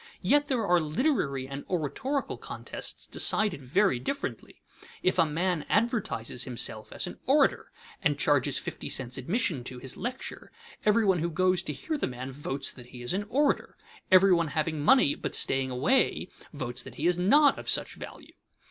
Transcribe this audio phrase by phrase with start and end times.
[0.23, 4.63] Yet there are literary and oratorical contests decided very differently.
[5.03, 9.97] If a man advertises himself as an orator and charges fifty cents admission to his
[9.97, 10.51] lecture,
[10.85, 13.77] everyone who goes to hear the man votes that he is an orator;
[14.09, 18.33] everyone having money but staying away votes that he is not of such value.